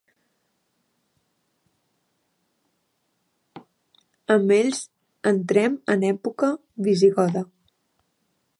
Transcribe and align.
Amb 4.37 4.55
ells 4.57 4.79
entrem 5.33 5.75
en 5.97 6.07
època 6.11 6.51
visigoda. 6.89 7.45